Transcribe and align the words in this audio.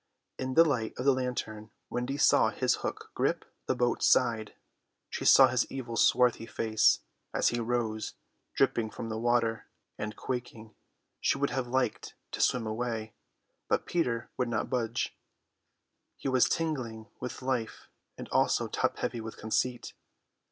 In 0.39 0.55
the 0.55 0.63
light 0.65 0.95
of 0.97 1.05
the 1.05 1.13
lantern 1.13 1.69
Wendy 1.91 2.17
saw 2.17 2.49
his 2.49 2.77
hook 2.81 3.11
grip 3.13 3.45
the 3.67 3.75
boat's 3.75 4.07
side; 4.07 4.55
she 5.11 5.25
saw 5.25 5.45
his 5.47 5.71
evil 5.71 5.95
swarthy 5.95 6.47
face 6.47 7.01
as 7.35 7.49
he 7.49 7.59
rose 7.59 8.15
dripping 8.55 8.89
from 8.89 9.09
the 9.09 9.19
water, 9.19 9.67
and, 9.99 10.15
quaking, 10.15 10.73
she 11.19 11.37
would 11.37 11.51
have 11.51 11.67
liked 11.67 12.15
to 12.31 12.41
swim 12.41 12.65
away, 12.65 13.13
but 13.67 13.85
Peter 13.85 14.31
would 14.37 14.49
not 14.49 14.71
budge. 14.71 15.15
He 16.17 16.27
was 16.27 16.49
tingling 16.49 17.05
with 17.19 17.43
life 17.43 17.87
and 18.17 18.27
also 18.29 18.67
top 18.67 18.97
heavy 18.97 19.21
with 19.21 19.37
conceit. 19.37 19.93